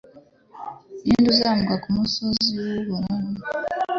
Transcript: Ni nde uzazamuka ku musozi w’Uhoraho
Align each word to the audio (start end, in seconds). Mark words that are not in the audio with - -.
Ni 1.05 1.13
nde 1.19 1.27
uzazamuka 1.33 1.75
ku 1.83 1.89
musozi 1.97 2.51
w’Uhoraho 2.87 3.31